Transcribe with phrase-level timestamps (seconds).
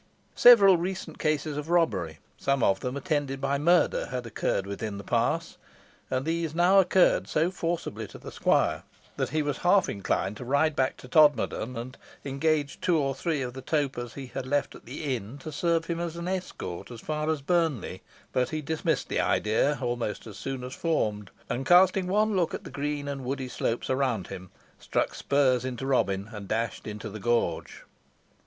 [0.33, 5.03] Several recent cases of robbery, some of them attended by murder, had occurred within the
[5.03, 5.57] pass;
[6.09, 8.81] and these now occurred so forcibly to the squire,
[9.17, 13.43] that he was half inclined to ride back to Todmorden, and engage two or three
[13.43, 16.89] of the topers he had left at the inn to serve him as an escort
[16.89, 18.01] as far as Burnley,
[18.33, 22.63] but he dismissed the idea almost as soon as formed, and, casting one look at
[22.63, 24.49] the green and woody slopes around him,
[24.79, 27.83] struck spurs into Robin, and dashed into the gorge.